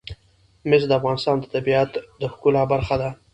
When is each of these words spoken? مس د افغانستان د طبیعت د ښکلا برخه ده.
مس 0.69 0.83
د 0.87 0.91
افغانستان 0.99 1.35
د 1.39 1.43
طبیعت 1.55 1.91
د 2.21 2.23
ښکلا 2.33 2.63
برخه 2.73 2.95
ده. 3.01 3.09